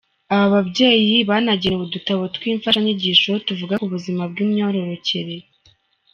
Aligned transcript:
Aba 0.35 0.47
babyeyi 0.53 1.15
banagenewe 1.29 1.83
udutabo 1.85 2.23
tw’imfashanyigisho 2.35 3.31
tuvuga 3.47 3.73
ku 3.81 3.87
buzima 3.93 4.21
bw’imyororokere. 4.31 5.35